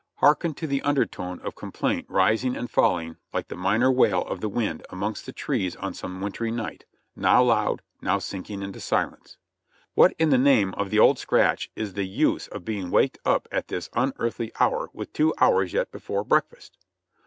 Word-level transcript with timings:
Hearken 0.15 0.55
to 0.55 0.65
the 0.65 0.81
undertone 0.81 1.39
of 1.41 1.53
complaint 1.53 2.07
rising 2.09 2.55
and 2.57 2.71
falling 2.71 3.17
like 3.31 3.49
the 3.49 3.55
minor 3.55 3.91
wail 3.91 4.23
of 4.23 4.41
the 4.41 4.49
wind 4.49 4.83
amongst 4.89 5.27
the 5.27 5.31
trees 5.31 5.75
on 5.75 5.93
some 5.93 6.19
wintry 6.21 6.49
night, 6.49 6.85
now 7.15 7.43
loud, 7.43 7.83
now 8.01 8.17
sinking 8.17 8.63
into 8.63 8.79
silence: 8.79 9.37
"What 9.93 10.15
in 10.17 10.31
the 10.31 10.39
name 10.39 10.73
of 10.73 10.89
the 10.89 10.97
Old 10.97 11.19
Scratch 11.19 11.69
is 11.75 11.93
the 11.93 12.05
use 12.07 12.47
of 12.47 12.65
being 12.65 12.89
waked 12.89 13.19
up 13.25 13.47
at 13.51 13.67
this 13.67 13.91
unearthly 13.93 14.51
hour, 14.59 14.89
with 14.91 15.13
two 15.13 15.35
hours 15.37 15.71
yet 15.71 15.91
before 15.91 16.23
breakfast 16.25 16.79